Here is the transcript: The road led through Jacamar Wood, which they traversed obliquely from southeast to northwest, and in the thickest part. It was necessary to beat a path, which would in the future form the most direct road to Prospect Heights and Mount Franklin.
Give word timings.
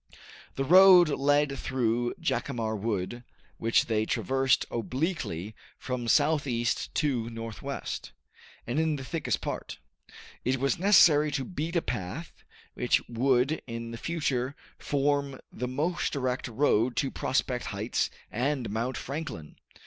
The 0.55 0.63
road 0.63 1.09
led 1.09 1.59
through 1.59 2.15
Jacamar 2.15 2.75
Wood, 2.75 3.23
which 3.59 3.85
they 3.85 4.03
traversed 4.03 4.65
obliquely 4.71 5.53
from 5.77 6.07
southeast 6.07 6.95
to 6.95 7.29
northwest, 7.29 8.11
and 8.65 8.79
in 8.79 8.95
the 8.95 9.03
thickest 9.03 9.41
part. 9.41 9.77
It 10.43 10.57
was 10.59 10.79
necessary 10.79 11.29
to 11.33 11.45
beat 11.45 11.75
a 11.75 11.83
path, 11.83 12.43
which 12.73 13.07
would 13.07 13.61
in 13.67 13.91
the 13.91 13.97
future 13.99 14.55
form 14.79 15.39
the 15.51 15.67
most 15.67 16.13
direct 16.13 16.47
road 16.47 16.95
to 16.95 17.11
Prospect 17.11 17.65
Heights 17.65 18.09
and 18.31 18.71
Mount 18.71 18.97
Franklin. 18.97 19.57